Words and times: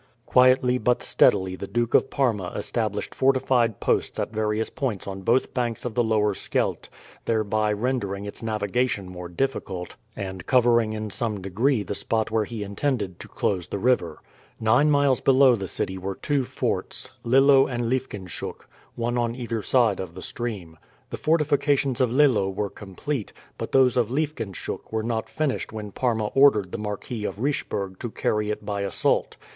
Quietly 0.25 0.79
but 0.79 1.03
steadily 1.03 1.55
the 1.55 1.67
Duke 1.67 1.93
of 1.93 2.09
Parma 2.09 2.53
established 2.55 3.13
fortified 3.13 3.79
posts 3.79 4.17
at 4.17 4.31
various 4.33 4.71
points 4.71 5.05
on 5.05 5.21
both 5.21 5.53
banks 5.53 5.85
of 5.85 5.93
the 5.93 6.03
Lower 6.03 6.33
Scheldt, 6.33 6.89
thereby 7.25 7.71
rendering 7.71 8.25
its 8.25 8.41
navigation 8.41 9.07
more 9.07 9.29
difficult, 9.29 9.95
and 10.15 10.47
covering 10.47 10.93
in 10.93 11.11
some 11.11 11.39
degree 11.39 11.83
the 11.83 11.93
spot 11.93 12.31
where 12.31 12.45
he 12.45 12.63
intended 12.63 13.19
to 13.19 13.27
close 13.27 13.67
the 13.67 13.77
river. 13.77 14.17
Nine 14.59 14.89
miles 14.89 15.21
below 15.21 15.55
the 15.55 15.67
city 15.67 15.99
were 15.99 16.15
two 16.15 16.45
forts 16.45 17.11
Lillo 17.23 17.67
and 17.67 17.87
Liefkenshoek 17.87 18.65
one 18.95 19.19
on 19.19 19.35
either 19.35 19.61
side 19.61 19.99
of 19.99 20.15
the 20.15 20.23
stream. 20.23 20.79
The 21.11 21.17
fortifications 21.17 22.01
of 22.01 22.11
Lillo 22.11 22.49
was 22.49 22.71
complete, 22.73 23.33
but 23.59 23.71
those 23.71 23.97
of 23.97 24.09
Liefkenshoek 24.09 24.91
were 24.91 25.03
not 25.03 25.29
finished 25.29 25.71
when 25.71 25.91
Parma 25.91 26.25
ordered 26.33 26.71
the 26.71 26.79
Marquis 26.79 27.23
of 27.23 27.35
Richebourg 27.39 27.99
to 27.99 28.09
carry 28.09 28.49
it 28.49 28.65
by 28.65 28.81
assault. 28.81 29.37